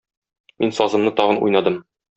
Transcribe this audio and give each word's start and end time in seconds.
Мин 0.63 0.73
сазымны 0.79 1.15
тагын 1.21 1.43
уйнадым. 1.47 1.83